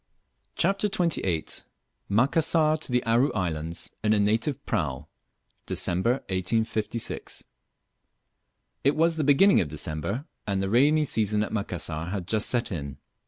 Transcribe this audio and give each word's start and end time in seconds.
CHAPTER 0.55 0.87
XXVIII. 0.87 1.45
MACASSAR 2.09 2.77
TO 2.77 2.91
THE 2.91 3.03
ARU 3.03 3.31
ISLANDS 3.35 3.91
IN 4.03 4.13
A 4.13 4.19
NATIVE 4.19 4.65
PRAU. 4.65 5.07
(DECEMBER, 5.67 6.11
1856.) 6.29 7.43
IT 8.83 8.95
was 8.95 9.17
the 9.17 9.23
beginning 9.23 9.61
of 9.61 9.67
December, 9.69 10.25
and 10.47 10.59
the 10.59 10.71
rainy 10.71 11.05
season 11.05 11.43
at 11.43 11.53
Macassar 11.53 12.05
had 12.07 12.27
just 12.27 12.49
set 12.49 12.71
in. 12.71 12.97